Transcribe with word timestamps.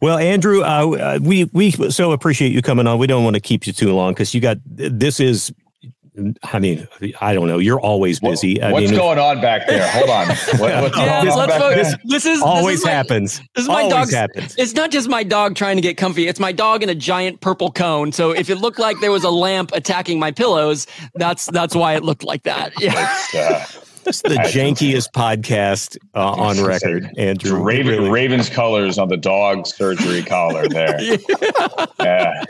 Well, 0.00 0.18
Andrew, 0.18 0.62
uh, 0.62 1.18
we 1.22 1.44
we 1.52 1.70
so 1.70 2.12
appreciate 2.12 2.52
you 2.52 2.62
coming 2.62 2.86
on. 2.86 2.98
We 2.98 3.06
don't 3.06 3.24
want 3.24 3.34
to 3.34 3.40
keep 3.40 3.66
you 3.66 3.72
too 3.72 3.94
long 3.94 4.12
because 4.12 4.34
you 4.34 4.40
got 4.40 4.58
this 4.64 5.20
is. 5.20 5.52
I 6.44 6.58
mean, 6.58 6.88
I 7.20 7.34
don't 7.34 7.46
know. 7.46 7.58
You're 7.58 7.78
always 7.78 8.20
busy. 8.20 8.58
What, 8.58 8.72
what's 8.72 8.90
mean, 8.90 8.98
going 8.98 9.18
on 9.18 9.42
back 9.42 9.66
there? 9.66 9.86
Hold 9.86 10.08
on. 10.08 10.26
What, 10.58 10.70
Yeah, 10.70 10.88
going 10.88 11.08
on 11.10 11.26
let's 11.26 11.46
back 11.52 11.60
vote. 11.60 11.68
there? 11.74 11.84
This, 11.84 11.96
this 12.04 12.24
is 12.24 12.40
always 12.40 12.76
this 12.76 12.80
is 12.80 12.84
my, 12.86 12.90
happens. 12.90 13.38
This 13.54 13.62
is 13.64 13.68
my 13.68 13.74
always 13.82 13.92
dog's. 13.92 14.14
happens. 14.14 14.54
It's 14.56 14.72
not 14.72 14.90
just 14.90 15.10
my 15.10 15.22
dog 15.22 15.56
trying 15.56 15.76
to 15.76 15.82
get 15.82 15.98
comfy. 15.98 16.26
It's 16.26 16.40
my 16.40 16.52
dog 16.52 16.82
in 16.82 16.88
a 16.88 16.94
giant 16.94 17.42
purple 17.42 17.70
cone. 17.70 18.12
So 18.12 18.30
if 18.30 18.48
it 18.48 18.56
looked 18.56 18.78
like 18.78 18.98
there 19.00 19.12
was 19.12 19.24
a 19.24 19.30
lamp 19.30 19.72
attacking 19.74 20.18
my 20.18 20.30
pillows, 20.30 20.86
that's 21.16 21.46
that's 21.46 21.74
why 21.74 21.96
it 21.96 22.02
looked 22.02 22.24
like 22.24 22.44
that. 22.44 22.72
Yeah. 23.34 23.66
It's 24.06 24.22
the 24.22 24.28
jankiest 24.36 25.10
podcast 25.12 25.96
uh, 26.14 26.30
on 26.32 26.62
record, 26.64 27.10
Andrew. 27.18 27.60
Raven, 27.62 27.86
Really. 27.88 28.10
Raven's 28.10 28.48
colors 28.48 28.98
on 28.98 29.08
the 29.08 29.16
dog 29.16 29.66
surgery 29.66 30.22
collar 30.22 30.68
there. 30.68 31.00
Yeah. 31.02 31.16
Yeah, 31.98 32.44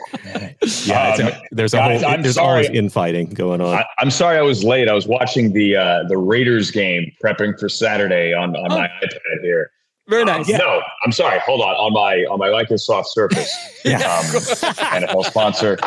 it's 0.62 0.88
a- 0.88 1.26
Um, 1.36 1.42
there's 1.52 1.74
a 1.74 1.78
guys, 1.78 2.02
whole. 2.02 2.10
I'm 2.10 2.22
there's 2.22 2.34
sorry. 2.34 2.48
always 2.66 2.70
infighting 2.70 3.30
going 3.30 3.60
on. 3.60 3.74
I, 3.78 3.84
I'm 3.98 4.10
sorry 4.10 4.36
I 4.38 4.42
was 4.42 4.64
late. 4.64 4.88
I 4.88 4.92
was 4.92 5.06
watching 5.06 5.52
the 5.52 5.76
uh, 5.76 6.02
the 6.08 6.18
Raiders 6.18 6.70
game, 6.70 7.10
prepping 7.24 7.58
for 7.58 7.68
Saturday 7.68 8.32
on, 8.34 8.54
on 8.56 8.68
my 8.68 8.88
iPad 9.02 9.40
here. 9.42 9.70
Very 10.08 10.22
Um, 10.22 10.28
nice. 10.28 10.48
No, 10.48 10.82
I'm 11.04 11.10
sorry. 11.12 11.38
Hold 11.40 11.62
on 11.62 11.74
on 11.74 11.92
my 11.92 12.16
on 12.30 12.38
my 12.38 12.48
Microsoft 12.48 13.06
Surface, 13.06 13.52
Yeah. 13.84 13.96
um, 13.96 14.24
NFL 14.26 15.24
sponsor, 15.24 15.78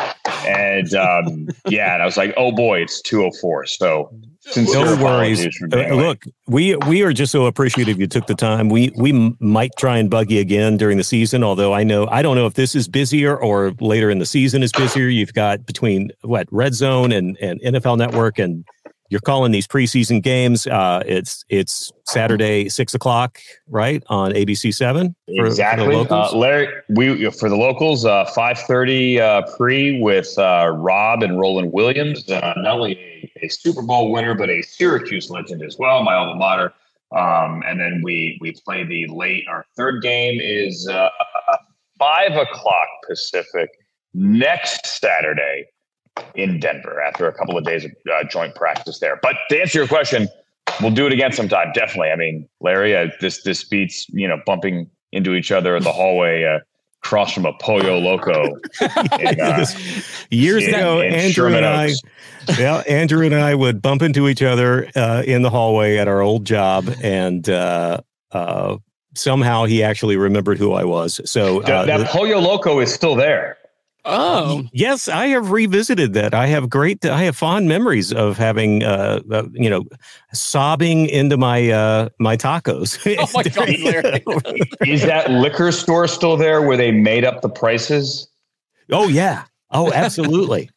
and 0.46 0.94
um, 0.94 1.48
yeah, 1.68 1.94
and 1.94 2.02
I 2.02 2.06
was 2.06 2.16
like, 2.16 2.34
oh 2.36 2.52
boy, 2.52 2.80
it's 2.82 3.00
204. 3.02 3.66
So 3.66 4.12
sincere 4.40 4.84
no 4.84 5.04
worries. 5.04 5.46
Uh, 5.72 5.94
look, 5.94 6.24
we 6.46 6.76
we 6.76 7.02
are 7.02 7.12
just 7.12 7.32
so 7.32 7.46
appreciative 7.46 8.00
you 8.00 8.06
took 8.06 8.26
the 8.26 8.34
time. 8.34 8.68
We 8.68 8.92
we 8.96 9.34
might 9.40 9.72
try 9.78 9.98
and 9.98 10.10
bug 10.10 10.30
you 10.30 10.40
again 10.40 10.76
during 10.76 10.96
the 10.96 11.04
season. 11.04 11.44
Although 11.44 11.72
I 11.72 11.84
know 11.84 12.06
I 12.08 12.22
don't 12.22 12.36
know 12.36 12.46
if 12.46 12.54
this 12.54 12.74
is 12.74 12.88
busier 12.88 13.36
or 13.36 13.72
later 13.80 14.10
in 14.10 14.18
the 14.18 14.26
season 14.26 14.62
is 14.62 14.72
busier. 14.72 15.08
You've 15.08 15.34
got 15.34 15.66
between 15.66 16.10
what 16.22 16.48
Red 16.50 16.74
Zone 16.74 17.12
and 17.12 17.36
and 17.40 17.60
NFL 17.60 17.98
Network, 17.98 18.38
and 18.38 18.64
you're 19.10 19.20
calling 19.20 19.50
these 19.50 19.66
preseason 19.66 20.22
games. 20.22 20.66
Uh, 20.66 21.02
it's 21.04 21.44
it's 21.48 21.92
Saturday 22.06 22.68
six 22.68 22.94
o'clock, 22.94 23.38
right 23.68 24.02
on 24.08 24.32
ABC 24.32 24.72
Seven. 24.72 25.14
exactly. 25.26 25.94
uh, 26.10 26.34
Larry, 26.34 26.68
we 26.88 27.30
for 27.30 27.48
the 27.48 27.56
locals, 27.56 28.04
uh, 28.04 28.24
five 28.26 28.58
thirty 28.60 29.20
uh, 29.20 29.42
pre 29.56 30.00
with 30.00 30.38
uh, 30.38 30.72
Rob 30.76 31.22
and 31.22 31.38
Roland 31.38 31.72
Williams. 31.72 32.28
Uh, 32.30 32.54
not 32.56 32.74
only 32.74 33.19
a, 33.42 33.48
Super 33.48 33.82
Bowl 33.82 34.12
winner, 34.12 34.34
but 34.34 34.50
a 34.50 34.62
Syracuse 34.62 35.30
legend 35.30 35.62
as 35.62 35.76
well, 35.78 36.02
my 36.02 36.14
alma 36.14 36.36
mater. 36.36 36.72
Um, 37.12 37.62
and 37.66 37.80
then 37.80 38.02
we 38.04 38.38
we 38.40 38.52
play 38.52 38.84
the 38.84 39.06
late. 39.08 39.44
Our 39.48 39.66
third 39.76 40.02
game 40.02 40.40
is 40.40 40.86
uh, 40.88 41.08
five 41.98 42.32
o'clock 42.36 42.88
Pacific 43.08 43.70
next 44.14 44.86
Saturday 44.86 45.66
in 46.34 46.60
Denver 46.60 47.00
after 47.00 47.26
a 47.26 47.32
couple 47.32 47.56
of 47.56 47.64
days 47.64 47.84
of 47.84 47.92
uh, 48.12 48.24
joint 48.24 48.54
practice 48.54 48.98
there. 48.98 49.18
But 49.22 49.36
to 49.48 49.60
answer 49.60 49.78
your 49.78 49.88
question, 49.88 50.28
we'll 50.80 50.90
do 50.90 51.06
it 51.06 51.12
again 51.12 51.32
sometime. 51.32 51.72
Definitely. 51.74 52.10
I 52.10 52.16
mean, 52.16 52.48
Larry, 52.60 52.96
uh, 52.96 53.08
this 53.20 53.42
this 53.42 53.64
beats 53.64 54.08
you 54.10 54.28
know 54.28 54.40
bumping 54.46 54.88
into 55.12 55.34
each 55.34 55.50
other 55.50 55.76
in 55.76 55.82
the 55.82 55.92
hallway 55.92 56.44
uh, 56.44 56.60
across 57.02 57.32
from 57.32 57.46
a 57.46 57.52
Pollo 57.54 57.98
Loco. 57.98 58.44
in, 59.18 59.40
uh, 59.40 59.64
Years 60.30 60.66
in- 60.66 60.74
ago, 60.74 61.00
in 61.00 61.12
Andrew 61.12 61.30
Sherman 61.30 61.64
and 61.64 61.66
I, 61.66 61.92
yeah, 62.58 62.76
Andrew 62.88 63.24
and 63.24 63.34
I 63.34 63.54
would 63.54 63.80
bump 63.80 64.02
into 64.02 64.28
each 64.28 64.42
other 64.42 64.90
uh, 64.94 65.22
in 65.26 65.42
the 65.42 65.50
hallway 65.50 65.96
at 65.96 66.08
our 66.08 66.20
old 66.20 66.44
job, 66.44 66.88
and 67.02 67.48
uh, 67.48 68.00
uh, 68.32 68.76
somehow 69.14 69.64
he 69.64 69.82
actually 69.82 70.16
remembered 70.16 70.58
who 70.58 70.72
I 70.72 70.84
was. 70.84 71.20
So 71.24 71.62
uh, 71.62 71.86
that, 71.86 71.98
that 71.98 72.10
Pollo 72.10 72.38
Loco 72.38 72.80
is 72.80 72.92
still 72.92 73.14
there. 73.14 73.56
Oh, 74.04 74.64
yes, 74.72 75.08
I 75.08 75.26
have 75.28 75.50
revisited 75.50 76.14
that. 76.14 76.32
I 76.34 76.46
have 76.46 76.70
great, 76.70 77.04
I 77.04 77.22
have 77.24 77.36
fond 77.36 77.68
memories 77.68 78.12
of 78.12 78.38
having, 78.38 78.82
uh, 78.82 79.20
uh, 79.30 79.42
you 79.52 79.68
know, 79.68 79.84
sobbing 80.32 81.06
into 81.08 81.36
my 81.36 81.70
uh, 81.70 82.08
my 82.18 82.36
tacos. 82.36 82.98
Oh 83.20 83.28
my 83.34 83.42
God, 83.42 84.86
Is 84.86 85.02
that 85.02 85.30
liquor 85.30 85.70
store 85.72 86.08
still 86.08 86.36
there 86.36 86.62
where 86.62 86.76
they 86.76 86.90
made 86.90 87.24
up 87.24 87.42
the 87.42 87.48
prices? 87.50 88.26
oh 88.90 89.08
yeah, 89.08 89.44
oh 89.70 89.92
absolutely. 89.92 90.70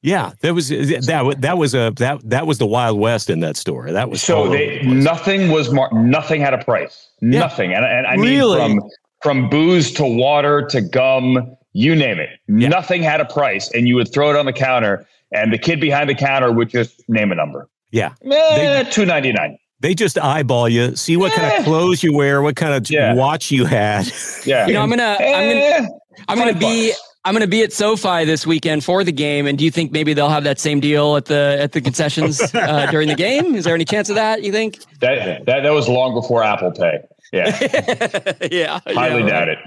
Yeah, 0.00 0.30
that 0.42 0.54
was 0.54 0.68
that. 0.68 1.36
That 1.40 1.58
was 1.58 1.74
a 1.74 1.92
that 1.96 2.20
that 2.30 2.46
was 2.46 2.58
the 2.58 2.66
Wild 2.66 3.00
West 3.00 3.28
in 3.28 3.40
that 3.40 3.56
store. 3.56 3.90
That 3.90 4.08
was 4.08 4.22
So 4.22 4.38
all 4.44 4.48
they 4.48 4.78
the 4.78 4.84
nothing 4.84 5.50
was 5.50 5.72
mar- 5.72 5.90
nothing 5.92 6.40
had 6.40 6.54
a 6.54 6.64
price. 6.64 7.08
Yeah. 7.20 7.40
Nothing, 7.40 7.74
and, 7.74 7.84
and 7.84 8.06
I 8.06 8.14
Really? 8.14 8.60
mean 8.60 8.80
from 8.80 8.90
from 9.22 9.50
booze 9.50 9.90
to 9.94 10.04
water 10.06 10.64
to 10.70 10.80
gum, 10.80 11.56
you 11.78 11.94
name 11.94 12.18
it. 12.18 12.30
Yeah. 12.48 12.68
Nothing 12.68 13.02
had 13.02 13.20
a 13.20 13.24
price, 13.24 13.70
and 13.72 13.86
you 13.88 13.94
would 13.96 14.12
throw 14.12 14.30
it 14.30 14.36
on 14.36 14.46
the 14.46 14.52
counter, 14.52 15.06
and 15.32 15.52
the 15.52 15.58
kid 15.58 15.80
behind 15.80 16.10
the 16.10 16.14
counter 16.14 16.50
would 16.52 16.68
just 16.70 17.02
name 17.08 17.30
a 17.30 17.34
number. 17.34 17.68
yeah. 17.92 18.12
Eh, 18.30 18.82
two 18.84 19.04
ninety 19.06 19.32
nine. 19.32 19.56
They 19.80 19.94
just 19.94 20.18
eyeball 20.18 20.68
you, 20.68 20.96
see 20.96 21.16
what 21.16 21.32
kind 21.32 21.52
Eh. 21.52 21.58
of 21.58 21.64
clothes 21.64 22.02
you 22.02 22.12
wear, 22.12 22.42
what 22.42 22.56
kind 22.56 22.74
of 22.74 22.90
Yeah. 22.90 23.14
watch 23.14 23.50
you 23.52 23.64
had. 23.64 24.10
Yeah, 24.44 24.66
you 24.66 24.74
know, 24.74 24.82
I'm 24.82 24.90
gonna, 24.90 25.16
I'm 25.20 25.48
gonna, 25.50 25.60
Eh, 25.60 25.86
I'm 26.28 26.36
gonna 26.38 26.52
be, 26.54 26.88
bucks. 26.88 27.02
I'm 27.24 27.32
gonna 27.34 27.46
be 27.46 27.62
at 27.62 27.72
SoFi 27.72 28.24
this 28.24 28.44
weekend 28.46 28.82
for 28.84 29.04
the 29.04 29.12
game. 29.12 29.46
And 29.46 29.56
do 29.58 29.64
you 29.64 29.70
think 29.70 29.92
maybe 29.92 30.14
they'll 30.14 30.30
have 30.30 30.44
that 30.44 30.58
same 30.58 30.80
deal 30.80 31.14
at 31.16 31.26
the 31.26 31.58
at 31.60 31.72
the 31.72 31.80
concessions 31.80 32.40
uh, 32.54 32.86
during 32.90 33.06
the 33.08 33.14
game? 33.14 33.54
Is 33.54 33.64
there 33.64 33.74
any 33.74 33.84
chance 33.84 34.08
of 34.08 34.16
that? 34.16 34.42
You 34.42 34.50
think? 34.50 34.78
that, 35.00 35.44
that 35.46 35.62
that 35.62 35.70
was 35.72 35.88
long 35.88 36.12
before 36.14 36.42
Apple 36.42 36.72
Pay. 36.72 36.98
Yeah, 37.32 38.34
yeah, 38.50 38.80
highly 38.86 39.22
yeah. 39.22 39.28
doubt 39.28 39.48
it. 39.48 39.58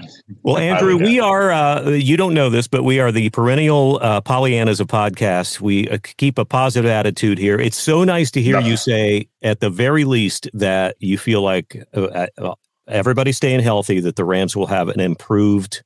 Well, 0.42 0.58
Andrew, 0.58 0.96
we 0.96 1.20
are, 1.20 1.52
uh, 1.52 1.90
you 1.90 2.16
don't 2.16 2.34
know 2.34 2.50
this, 2.50 2.66
but 2.66 2.82
we 2.82 2.98
are 2.98 3.12
the 3.12 3.30
perennial 3.30 3.98
uh, 4.02 4.20
Pollyannas 4.20 4.80
of 4.80 4.88
podcasts. 4.88 5.60
We 5.60 5.88
uh, 5.88 5.98
keep 6.16 6.38
a 6.38 6.44
positive 6.44 6.90
attitude 6.90 7.38
here. 7.38 7.58
It's 7.60 7.76
so 7.80 8.02
nice 8.04 8.30
to 8.32 8.42
hear 8.42 8.58
Yeah. 8.58 8.66
you 8.66 8.76
say, 8.76 9.28
at 9.42 9.60
the 9.60 9.70
very 9.70 10.04
least, 10.04 10.48
that 10.54 10.96
you 10.98 11.18
feel 11.18 11.42
like 11.42 11.84
uh, 11.94 12.26
uh, 12.38 12.54
everybody's 12.88 13.36
staying 13.36 13.60
healthy, 13.60 14.00
that 14.00 14.16
the 14.16 14.24
Rams 14.24 14.56
will 14.56 14.66
have 14.66 14.88
an 14.88 14.98
improved 15.00 15.82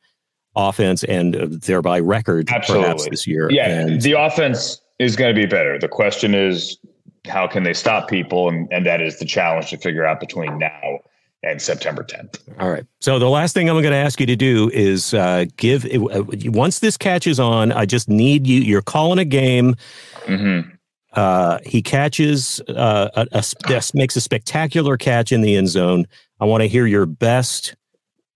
offense 0.54 1.04
and 1.04 1.36
uh, 1.36 1.46
thereby 1.50 2.00
record 2.00 2.46
perhaps 2.46 2.70
Absolutely. 2.70 3.10
this 3.10 3.26
year. 3.26 3.50
Yeah, 3.50 3.80
And 3.80 4.00
the 4.00 4.12
offense 4.12 4.80
is 4.98 5.14
going 5.14 5.34
to 5.34 5.38
be 5.38 5.46
better. 5.46 5.78
The 5.78 5.88
question 5.88 6.34
is, 6.34 6.78
how 7.26 7.46
can 7.46 7.64
they 7.64 7.74
stop 7.74 8.08
people? 8.08 8.48
And, 8.48 8.66
and 8.72 8.86
that 8.86 9.02
is 9.02 9.18
the 9.18 9.26
challenge 9.26 9.68
to 9.70 9.76
figure 9.76 10.06
out 10.06 10.20
between 10.20 10.58
now 10.58 11.00
and 11.46 11.62
September 11.62 12.02
10th. 12.02 12.40
All 12.58 12.70
right. 12.70 12.84
So 13.00 13.18
the 13.18 13.28
last 13.28 13.54
thing 13.54 13.68
I'm 13.68 13.76
going 13.76 13.92
to 13.92 13.96
ask 13.96 14.18
you 14.18 14.26
to 14.26 14.36
do 14.36 14.70
is 14.74 15.14
uh, 15.14 15.46
give. 15.56 15.84
Uh, 15.84 16.24
once 16.46 16.80
this 16.80 16.96
catches 16.96 17.38
on, 17.38 17.72
I 17.72 17.86
just 17.86 18.08
need 18.08 18.46
you. 18.46 18.60
You're 18.60 18.82
calling 18.82 19.18
a 19.18 19.24
game. 19.24 19.76
Mm-hmm. 20.24 20.70
Uh, 21.12 21.58
he 21.64 21.80
catches 21.80 22.60
uh, 22.68 23.08
a, 23.14 23.26
a 23.32 23.42
sp- 23.42 23.94
makes 23.94 24.16
a 24.16 24.20
spectacular 24.20 24.96
catch 24.96 25.32
in 25.32 25.40
the 25.40 25.56
end 25.56 25.68
zone. 25.68 26.06
I 26.40 26.44
want 26.44 26.62
to 26.62 26.68
hear 26.68 26.86
your 26.86 27.06
best 27.06 27.74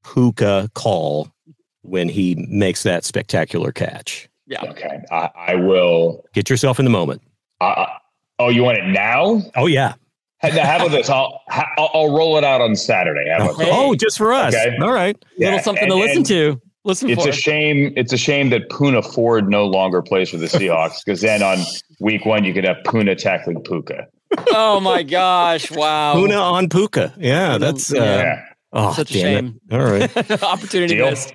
Puka 0.03 0.71
call 0.75 1.31
when 1.83 2.09
he 2.09 2.47
makes 2.49 2.83
that 2.85 3.05
spectacular 3.05 3.73
catch. 3.73 4.29
Yeah. 4.47 4.65
Okay, 4.65 5.03
I, 5.11 5.31
I 5.37 5.55
will. 5.57 6.25
Get 6.33 6.49
yourself 6.49 6.79
in 6.79 6.85
the 6.85 6.91
moment. 6.91 7.23
Uh, 7.61 7.87
oh, 8.39 8.49
you 8.49 8.63
want 8.65 8.79
it 8.79 8.87
now? 8.87 9.43
Oh 9.57 9.67
yeah. 9.67 9.95
How 10.43 10.51
how 10.51 10.77
about 10.77 10.91
this? 10.91 11.09
I'll, 11.11 11.41
I'll 11.51 11.91
I'll 11.95 12.13
roll 12.17 12.39
it 12.39 12.45
out 12.45 12.61
on 12.61 12.75
Saturday. 12.77 13.29
How 13.31 13.45
about? 13.51 13.61
Hey. 13.61 13.71
Oh, 13.73 13.95
just 13.95 14.17
for 14.19 14.33
us. 14.33 14.55
Okay. 14.55 14.77
All 14.81 14.91
right. 14.93 15.17
Little 15.39 15.55
Yeah, 15.57 15.61
something 15.61 15.85
and- 15.85 15.93
to 15.93 15.97
listen 15.99 16.25
to. 16.25 16.61
Listen 16.83 17.11
It's 17.11 17.23
for. 17.25 17.29
a 17.29 17.33
shame. 17.33 17.93
It's 17.95 18.11
a 18.15 18.17
shame 18.17 18.49
that 18.51 18.71
Poona 18.71 19.05
Ford 19.05 19.51
no 19.51 19.67
longer 19.67 20.01
plays 20.01 20.31
for 20.31 20.39
the 20.39 20.47
Seahawks 20.57 21.05
because 21.05 21.21
then 21.21 21.43
on 21.43 21.59
week 22.01 22.25
one 22.25 22.43
you 22.45 22.55
could 22.55 22.65
have 22.65 22.79
Poona 22.87 23.19
tackling 23.19 23.61
Puka. 23.63 24.07
oh 24.53 24.81
my 24.81 25.03
gosh! 25.03 25.71
Wow. 25.71 26.15
Poona 26.15 26.41
on 26.41 26.71
Puka. 26.71 27.13
Yeah, 27.19 27.59
that's 27.59 27.93
uh, 27.93 27.97
Yeah. 27.99 28.17
Yeah. 28.23 28.43
oh, 28.73 28.93
Such 28.95 29.11
a 29.11 29.15
damn 29.15 29.27
it. 29.27 29.35
shame. 29.35 29.61
All 29.73 29.81
right. 29.91 30.43
Opportunity 30.43 30.95
Deal. 30.95 31.11
missed. 31.11 31.35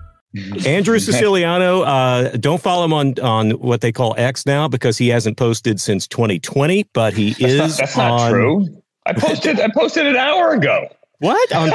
Andrew 0.65 0.99
Siciliano, 0.99 1.81
uh, 1.81 2.31
don't 2.37 2.61
follow 2.61 2.85
him 2.85 2.93
on 2.93 3.19
on 3.19 3.51
what 3.51 3.81
they 3.81 3.91
call 3.91 4.15
X 4.17 4.45
now 4.45 4.67
because 4.67 4.97
he 4.97 5.09
hasn't 5.09 5.37
posted 5.37 5.79
since 5.79 6.07
2020, 6.07 6.83
but 6.93 7.13
he 7.13 7.31
That's 7.39 7.41
is 7.41 7.57
not, 7.57 7.77
that's 7.77 7.97
not 7.97 8.11
on 8.11 8.31
true. 8.31 8.81
I 9.05 9.13
posted 9.13 9.59
I 9.59 9.69
posted 9.69 10.07
an 10.07 10.15
hour 10.15 10.53
ago. 10.53 10.87
What? 11.19 11.53
On, 11.53 11.71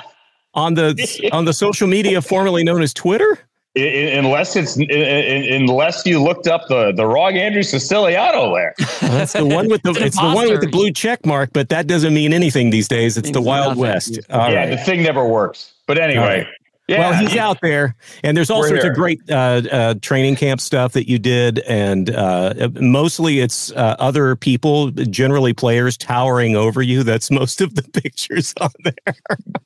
on 0.54 0.74
the 0.74 1.30
on 1.32 1.44
the 1.44 1.52
social 1.52 1.88
media 1.88 2.20
formerly 2.20 2.64
known 2.64 2.82
as 2.82 2.92
Twitter? 2.92 3.38
unless 3.76 4.54
it's 4.54 4.76
unless 4.76 6.06
you 6.06 6.22
looked 6.22 6.46
up 6.46 6.68
the 6.68 6.92
the 6.92 7.04
wrong 7.04 7.36
Andrew 7.36 7.62
Siciliano 7.62 8.54
there. 8.54 8.72
that's 9.00 9.32
the 9.32 9.44
one 9.44 9.68
with 9.68 9.82
the 9.82 9.90
it's, 9.90 10.00
it's 10.00 10.16
the 10.16 10.32
one 10.32 10.48
with 10.48 10.60
the 10.60 10.68
blue 10.68 10.92
check 10.92 11.26
mark, 11.26 11.50
but 11.52 11.70
that 11.70 11.88
doesn't 11.88 12.14
mean 12.14 12.32
anything 12.32 12.70
these 12.70 12.86
days. 12.86 13.16
It's 13.16 13.32
the 13.32 13.40
Wild 13.40 13.70
nothing. 13.70 13.80
West. 13.80 14.20
All 14.30 14.48
yeah, 14.48 14.58
right. 14.58 14.70
the 14.70 14.76
thing 14.76 15.02
never 15.02 15.26
works. 15.26 15.72
But 15.86 15.98
anyway, 15.98 16.48
yeah, 16.86 16.98
well, 16.98 17.14
he's 17.14 17.36
out 17.36 17.58
there, 17.62 17.96
and 18.22 18.36
there's 18.36 18.50
all 18.50 18.62
sorts 18.62 18.82
here. 18.82 18.92
of 18.92 18.96
great 18.96 19.20
uh, 19.30 19.62
uh, 19.70 19.94
training 20.02 20.36
camp 20.36 20.60
stuff 20.60 20.92
that 20.92 21.08
you 21.08 21.18
did, 21.18 21.60
and 21.60 22.10
uh, 22.10 22.68
mostly 22.74 23.40
it's 23.40 23.72
uh, 23.72 23.96
other 23.98 24.36
people, 24.36 24.90
generally 24.90 25.54
players, 25.54 25.96
towering 25.96 26.56
over 26.56 26.82
you. 26.82 27.02
That's 27.02 27.30
most 27.30 27.62
of 27.62 27.74
the 27.74 27.82
pictures 27.82 28.52
on 28.60 28.70
there. 28.84 29.16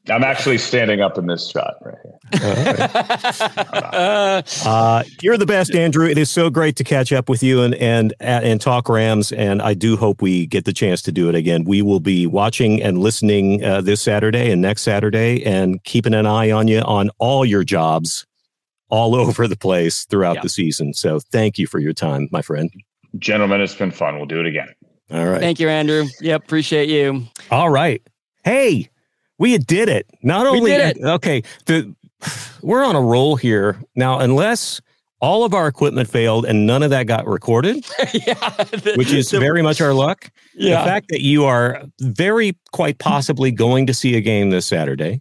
I'm 0.08 0.22
actually 0.22 0.58
standing 0.58 1.00
up 1.00 1.18
in 1.18 1.26
this 1.26 1.50
shot 1.50 1.74
right 1.82 1.96
here. 2.04 2.17
Uh, 4.64 5.02
you're 5.22 5.36
the 5.36 5.46
best, 5.46 5.74
Andrew. 5.74 6.06
It 6.06 6.18
is 6.18 6.30
so 6.30 6.50
great 6.50 6.76
to 6.76 6.84
catch 6.84 7.12
up 7.12 7.28
with 7.28 7.42
you 7.42 7.62
and 7.62 7.74
and 7.76 8.14
and 8.20 8.60
talk 8.60 8.88
Rams, 8.88 9.32
and 9.32 9.60
I 9.62 9.74
do 9.74 9.96
hope 9.96 10.22
we 10.22 10.46
get 10.46 10.64
the 10.64 10.72
chance 10.72 11.02
to 11.02 11.12
do 11.12 11.28
it 11.28 11.34
again. 11.34 11.64
We 11.64 11.82
will 11.82 12.00
be 12.00 12.26
watching 12.26 12.82
and 12.82 12.98
listening 12.98 13.64
uh, 13.64 13.80
this 13.80 14.02
Saturday 14.02 14.50
and 14.50 14.60
next 14.62 14.82
Saturday, 14.82 15.44
and 15.44 15.82
keeping 15.84 16.14
an 16.14 16.26
eye 16.26 16.50
on 16.50 16.68
you 16.68 16.80
on 16.80 17.10
all 17.18 17.44
your 17.44 17.64
jobs 17.64 18.26
all 18.90 19.14
over 19.20 19.46
the 19.46 19.56
place 19.56 20.04
throughout 20.04 20.36
yeah. 20.36 20.42
the 20.42 20.48
season. 20.48 20.94
So 20.94 21.20
thank 21.20 21.58
you 21.58 21.66
for 21.66 21.78
your 21.78 21.92
time, 21.92 22.28
my 22.30 22.42
friend. 22.42 22.70
Gentlemen, 23.18 23.60
it's 23.60 23.74
been 23.74 23.90
fun. 23.90 24.16
We'll 24.16 24.26
do 24.26 24.40
it 24.40 24.46
again. 24.46 24.68
All 25.10 25.26
right. 25.26 25.40
Thank 25.40 25.60
you, 25.60 25.68
Andrew. 25.68 26.06
Yep. 26.20 26.44
Appreciate 26.44 26.88
you. 26.88 27.24
All 27.50 27.70
right. 27.70 28.02
Hey, 28.44 28.90
we 29.38 29.56
did 29.56 29.88
it. 29.88 30.06
Not 30.22 30.46
only 30.46 30.72
did 30.72 30.96
it. 30.96 31.02
okay, 31.02 31.42
the 31.66 31.94
we're 32.62 32.84
on 32.84 32.96
a 32.96 33.00
roll 33.00 33.36
here 33.36 33.80
now. 33.94 34.18
Unless 34.18 34.80
all 35.20 35.44
of 35.44 35.54
our 35.54 35.66
equipment 35.66 36.08
failed 36.08 36.44
and 36.46 36.66
none 36.66 36.82
of 36.82 36.90
that 36.90 37.06
got 37.06 37.26
recorded, 37.26 37.84
yeah, 38.14 38.34
the, 38.34 38.94
which 38.96 39.12
is 39.12 39.30
the, 39.30 39.40
very 39.40 39.62
much 39.62 39.80
our 39.80 39.92
luck. 39.92 40.30
Yeah. 40.54 40.80
The 40.80 40.86
fact 40.86 41.08
that 41.08 41.22
you 41.22 41.44
are 41.44 41.82
very 42.00 42.56
quite 42.72 42.98
possibly 42.98 43.50
going 43.50 43.86
to 43.86 43.94
see 43.94 44.16
a 44.16 44.20
game 44.20 44.50
this 44.50 44.66
Saturday 44.66 45.20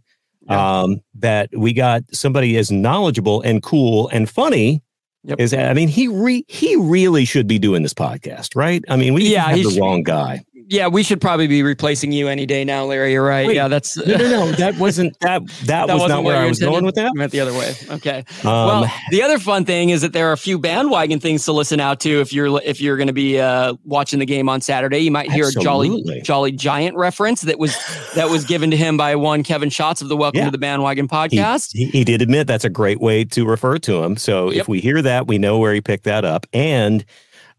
yeah. 0.50 0.82
um, 0.82 1.02
that 1.16 1.50
we 1.56 1.74
got 1.74 2.04
somebody 2.12 2.58
as 2.58 2.72
knowledgeable 2.72 3.42
and 3.42 3.62
cool 3.64 4.10
and 4.10 4.30
funny 4.30 4.82
Yep. 5.28 5.42
Is 5.42 5.54
I 5.54 5.74
mean 5.74 5.90
he 5.90 6.08
re, 6.08 6.46
he 6.48 6.78
really 6.78 7.26
should 7.26 7.48
be 7.48 7.60
doing 7.60 7.84
this 7.84 7.94
podcast, 7.94 8.56
right? 8.56 8.82
I 8.88 8.96
mean, 8.96 9.14
we 9.14 9.28
yeah, 9.28 9.48
have 9.50 9.58
the 9.58 9.72
should, 9.72 9.82
wrong 9.82 10.02
guy 10.02 10.42
yeah, 10.68 10.88
we 10.88 11.04
should 11.04 11.22
probably 11.22 11.48
be 11.48 11.64
replacing 11.64 12.12
you 12.12 12.28
any 12.28 12.46
day 12.46 12.66
now, 12.66 12.86
Larry. 12.86 13.14
You're 13.14 13.26
right. 13.26 13.48
Wait, 13.48 13.56
yeah, 13.56 13.68
that's 13.68 13.96
no, 13.98 14.18
no, 14.18 14.30
no. 14.30 14.52
That 14.54 14.78
wasn't 14.78 15.18
that. 15.22 15.46
That, 15.66 15.88
that 15.88 15.94
was 15.94 16.10
not 16.10 16.24
where 16.24 16.38
I 16.38 16.48
was 16.48 16.60
going 16.60 16.84
with 16.84 16.96
that. 16.96 17.08
I 17.08 17.12
meant 17.14 17.32
the 17.32 17.40
other 17.40 17.54
way. 17.54 17.76
Okay. 17.90 18.26
Um, 18.44 18.44
well, 18.44 18.92
the 19.12 19.22
other 19.22 19.40
fun 19.40 19.66
thing 19.66 19.90
is 19.90 20.02
that 20.02 20.14
there 20.14 20.30
are 20.30 20.34
a 20.34 20.38
few 20.38 20.58
bandwagon 20.58 21.20
things 21.20 21.46
to 21.46 21.52
listen 21.52 21.80
out 21.80 22.00
to 22.02 22.22
if 22.22 22.34
you're 22.34 22.62
if 22.64 22.82
you're 22.82 22.98
going 22.98 23.08
to 23.08 23.14
be 23.14 23.40
uh, 23.40 23.76
watching 23.86 24.20
the 24.20 24.26
game 24.26 24.50
on 24.50 24.62
Saturday. 24.62 25.00
You 25.00 25.12
might 25.12 25.32
hear 25.32 25.46
absolutely. 25.46 25.98
a 25.98 26.04
jolly 26.04 26.22
jolly 26.22 26.52
giant 26.52 26.96
reference 26.96 27.42
that 27.42 27.60
was 27.60 27.76
that 28.16 28.30
was 28.30 28.44
given 28.44 28.72
to 28.72 28.78
him 28.78 28.98
by 28.98 29.16
one 29.16 29.44
Kevin 29.44 29.70
Schatz 29.70 30.02
of 30.02 30.10
the 30.10 30.18
Welcome 30.18 30.40
yeah. 30.40 30.46
to 30.46 30.52
the 30.52 30.58
Bandwagon 30.58 31.08
podcast. 31.08 31.70
He, 31.74 31.86
he, 31.86 32.04
did 32.04 32.22
admit 32.22 32.48
that's 32.48 32.66
a 32.66 32.70
great 32.70 33.00
way 33.00 33.24
to 33.26 33.46
refer 33.46 33.78
to 33.80 34.04
him. 34.04 34.18
So 34.18 34.50
yep. 34.50 34.62
if 34.62 34.68
we 34.68 34.80
hear 34.80 35.02
that, 35.02 35.28
we 35.28 35.38
know 35.38 35.60
where 35.60 35.74
he 35.74 35.82
picked 35.82 36.06
that 36.06 36.26
up 36.26 36.46
and 36.54 37.06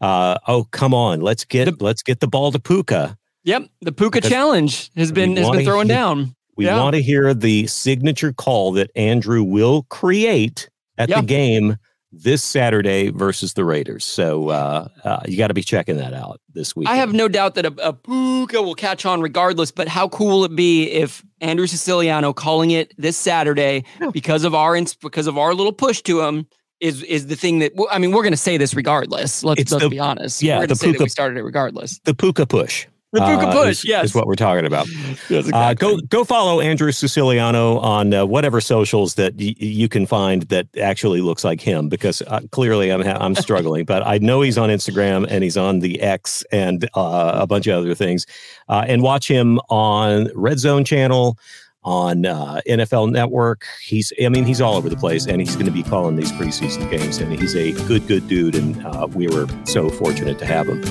uh, 0.01 0.37
oh 0.47 0.65
come 0.71 0.93
on 0.93 1.21
let's 1.21 1.45
get 1.45 1.65
the, 1.65 1.83
let's 1.83 2.03
get 2.03 2.19
the 2.19 2.27
ball 2.27 2.51
to 2.51 2.59
Puka 2.59 3.17
Yep, 3.43 3.69
the 3.81 3.91
Puka 3.91 4.21
challenge 4.21 4.91
has 4.95 5.11
been 5.11 5.35
has 5.37 5.49
been 5.49 5.65
throwing 5.65 5.87
hear, 5.87 5.95
down. 5.95 6.35
We 6.57 6.65
yeah. 6.65 6.79
want 6.79 6.95
to 6.95 7.01
hear 7.01 7.33
the 7.33 7.67
signature 7.67 8.33
call 8.33 8.73
that 8.73 8.91
Andrew 8.95 9.43
will 9.43 9.83
create 9.83 10.69
at 10.97 11.09
yep. 11.09 11.21
the 11.21 11.25
game 11.25 11.77
this 12.11 12.43
Saturday 12.43 13.09
versus 13.09 13.53
the 13.53 13.63
Raiders. 13.63 14.03
So 14.03 14.49
uh, 14.49 14.87
uh, 15.03 15.21
you 15.27 15.37
got 15.37 15.47
to 15.47 15.53
be 15.53 15.63
checking 15.63 15.97
that 15.97 16.13
out 16.13 16.41
this 16.53 16.75
week. 16.75 16.89
I 16.89 16.97
have 16.97 17.13
no 17.13 17.27
doubt 17.27 17.55
that 17.55 17.65
a, 17.65 17.73
a 17.87 17.93
Puka 17.93 18.61
will 18.61 18.75
catch 18.75 19.05
on 19.05 19.21
regardless. 19.21 19.71
But 19.71 19.87
how 19.87 20.09
cool 20.09 20.39
will 20.39 20.45
it 20.45 20.55
be 20.55 20.91
if 20.91 21.23
Andrew 21.39 21.67
Siciliano 21.67 22.33
calling 22.33 22.71
it 22.71 22.93
this 22.97 23.15
Saturday 23.15 23.85
because 24.11 24.43
of 24.43 24.53
our 24.53 24.77
because 25.01 25.27
of 25.27 25.37
our 25.37 25.53
little 25.53 25.73
push 25.73 26.01
to 26.03 26.21
him 26.21 26.45
is 26.79 27.03
is 27.03 27.27
the 27.27 27.35
thing 27.35 27.59
that 27.59 27.73
I 27.91 27.99
mean 27.99 28.11
we're 28.11 28.23
going 28.23 28.33
to 28.33 28.37
say 28.37 28.57
this 28.57 28.73
regardless. 28.73 29.43
Let's, 29.43 29.71
let's 29.71 29.83
the, 29.83 29.89
be 29.89 29.99
honest. 29.99 30.41
Yeah, 30.41 30.55
we're 30.55 30.67
going 30.67 30.69
to 30.69 30.75
say 30.75 30.91
that 30.91 30.99
we 30.99 31.09
started 31.09 31.37
it 31.37 31.43
regardless. 31.43 31.99
The 31.99 32.13
Puka 32.13 32.45
push. 32.45 32.87
The 33.11 33.21
Puka 33.21 33.47
uh, 33.47 33.53
push, 33.53 33.69
is, 33.69 33.85
yes, 33.85 34.05
is 34.05 34.15
what 34.15 34.27
we're 34.27 34.35
talking 34.35 34.67
about. 34.67 34.87
exactly. 35.29 35.51
uh, 35.51 35.73
go 35.73 35.97
go 35.97 36.23
follow 36.23 36.61
Andrew 36.61 36.91
Siciliano 36.91 37.79
on 37.79 38.13
uh, 38.13 38.23
whatever 38.23 38.61
socials 38.61 39.15
that 39.15 39.33
y- 39.33 39.55
you 39.57 39.89
can 39.89 40.05
find 40.05 40.43
that 40.43 40.67
actually 40.77 41.21
looks 41.21 41.43
like 41.43 41.59
him, 41.59 41.89
because 41.89 42.21
uh, 42.23 42.41
clearly 42.51 42.91
I'm 42.91 43.01
ha- 43.01 43.17
I'm 43.19 43.33
struggling, 43.33 43.85
but 43.85 44.05
I 44.05 44.19
know 44.19 44.41
he's 44.41 44.59
on 44.59 44.69
Instagram 44.69 45.25
and 45.27 45.43
he's 45.43 45.57
on 45.57 45.79
the 45.79 45.99
X 46.01 46.43
and 46.51 46.87
uh, 46.93 47.31
a 47.33 47.47
bunch 47.47 47.65
of 47.65 47.79
other 47.79 47.95
things, 47.95 48.27
uh, 48.67 48.85
and 48.87 49.01
watch 49.01 49.27
him 49.27 49.59
on 49.69 50.29
Red 50.35 50.59
Zone 50.59 50.85
channel 50.85 51.35
on 51.83 52.25
uh, 52.25 52.61
NFL 52.67 53.11
Network. 53.11 53.65
He's, 53.81 54.11
I 54.23 54.29
mean, 54.29 54.45
he's 54.45 54.61
all 54.61 54.75
over 54.75 54.89
the 54.89 54.97
place, 54.97 55.27
and 55.27 55.39
he's 55.41 55.55
going 55.55 55.65
to 55.65 55.71
be 55.71 55.83
calling 55.83 56.15
these 56.15 56.31
preseason 56.33 56.89
games. 56.89 57.19
And 57.19 57.37
he's 57.37 57.55
a 57.55 57.71
good, 57.87 58.07
good 58.07 58.27
dude, 58.27 58.55
and 58.55 58.85
uh, 58.85 59.07
we 59.13 59.27
were 59.27 59.47
so 59.65 59.89
fortunate 59.89 60.39
to 60.39 60.45
have 60.45 60.67
him. 60.67 60.83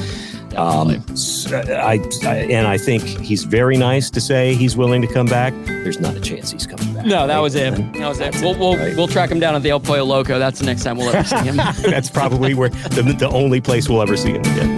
Um, 0.56 1.05
I, 1.52 2.00
I, 2.25 2.35
and 2.50 2.67
I 2.67 2.79
think 2.79 3.02
he's 3.02 3.44
very 3.44 3.76
nice 3.76 4.11
to 4.11 4.20
say 4.20 4.55
he's 4.55 4.76
willing 4.76 5.02
to 5.02 5.06
come 5.06 5.26
back. 5.26 5.52
There's 5.67 6.00
not 6.00 6.17
a 6.17 6.20
chance 6.20 6.50
he's 6.50 6.67
coming 6.67 6.94
back. 6.94 7.06
No, 7.06 7.26
that 7.26 7.35
right? 7.35 7.40
was 7.40 7.55
it. 7.55 7.75
That 7.93 8.08
was 8.08 8.19
it. 8.19 8.35
We'll 8.40 8.58
we'll, 8.58 8.76
right? 8.76 8.96
we'll 8.96 9.08
track 9.08 9.31
him 9.31 9.38
down 9.38 9.55
at 9.55 9.62
the 9.62 9.70
El 9.70 9.79
Pollo 9.79 10.05
Loco. 10.05 10.38
That's 10.38 10.58
the 10.58 10.67
next 10.67 10.85
time 10.85 10.96
we'll 10.96 11.11
ever 11.11 11.23
see 11.23 11.37
him. 11.37 11.56
That's 11.82 12.11
probably 12.11 12.55
where 12.55 12.70
the, 12.70 13.02
the 13.02 13.29
only 13.29 13.61
place 13.61 13.88
we'll 13.88 14.02
ever 14.02 14.17
see 14.17 14.32
him 14.32 14.40
again. 14.40 14.78